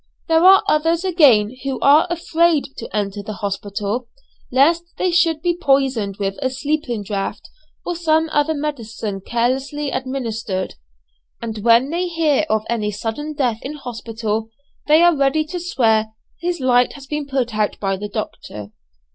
There 0.27 0.43
are 0.43 0.63
others 0.67 1.05
again 1.05 1.55
who 1.63 1.79
are 1.81 2.07
afraid 2.09 2.69
to 2.77 2.89
enter 2.91 3.21
the 3.21 3.33
hospital 3.35 4.07
lest 4.51 4.83
they 4.97 5.11
should 5.11 5.43
be 5.43 5.55
poisoned 5.55 6.17
with 6.17 6.39
a 6.41 6.49
sleeping 6.49 7.03
draught, 7.03 7.51
or 7.85 7.95
some 7.95 8.27
other 8.31 8.55
medicine 8.55 9.21
carelessly 9.23 9.91
administered; 9.91 10.73
and 11.39 11.59
when 11.59 11.91
they 11.91 12.07
hear 12.07 12.47
of 12.49 12.63
any 12.67 12.89
sudden 12.89 13.35
death 13.35 13.59
in 13.61 13.73
hospital 13.73 14.49
they 14.87 15.03
are 15.03 15.15
ready 15.15 15.45
to 15.45 15.59
swear 15.59 16.07
"his 16.39 16.59
light 16.59 16.93
has 16.93 17.05
been 17.05 17.27
put 17.27 17.53
out 17.53 17.79
by 17.79 17.95
the 17.95 18.09
doctor." 18.09 18.71